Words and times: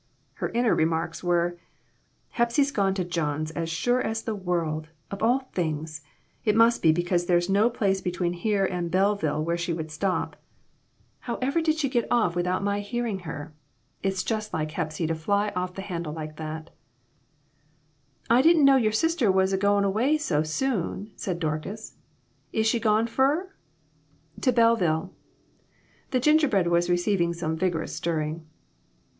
Her 0.41 0.49
inner 0.49 0.73
remarks 0.73 1.23
were" 1.23 1.59
Hepsy's 2.39 2.71
gone 2.71 2.95
to 2.95 3.03
John's 3.05 3.51
as 3.51 3.69
sure 3.69 4.01
as 4.01 4.23
the 4.23 4.33
world! 4.33 4.89
Of 5.11 5.21
all 5.21 5.41
things! 5.53 6.01
It 6.43 6.55
must 6.55 6.81
be, 6.81 6.91
because 6.91 7.27
there's 7.27 7.51
no 7.51 7.69
place 7.69 8.01
between 8.01 8.33
here 8.33 8.65
and 8.65 8.89
Belleville 8.89 9.43
where 9.45 9.59
she 9.59 9.73
would 9.73 9.91
stop. 9.91 10.37
However 11.19 11.61
did 11.61 11.77
she 11.77 11.87
get 11.87 12.07
off 12.09 12.35
without 12.35 12.63
my 12.63 12.79
hear 12.79 13.03
IMPROMPTU 13.03 13.17
VISITS. 13.17 13.21
IO5 13.21 13.21
ing 13.21 13.25
her? 13.25 13.53
It's 14.01 14.23
just 14.23 14.53
like 14.55 14.71
Hepsy 14.71 15.05
to 15.05 15.13
fly 15.13 15.49
off 15.55 15.75
the 15.75 15.83
handle 15.83 16.13
like 16.13 16.37
that." 16.37 16.71
"I 18.27 18.41
didn't 18.41 18.65
know 18.65 18.77
your 18.77 18.91
sister 18.91 19.31
was 19.31 19.53
a 19.53 19.57
goin' 19.59 19.83
away 19.83 20.17
so 20.17 20.41
soon," 20.41 21.11
said 21.15 21.37
Dorcas; 21.37 21.95
"is 22.51 22.65
she 22.65 22.79
gone 22.79 23.05
fur?" 23.05 23.53
"To 24.41 24.51
Belleville." 24.51 25.13
The 26.09 26.19
gingerbread 26.19 26.69
was 26.69 26.89
receiving 26.89 27.33
some 27.35 27.55
vigorous 27.55 27.95
stirring. 27.95 28.47